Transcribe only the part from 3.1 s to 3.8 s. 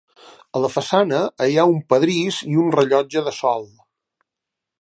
de sol.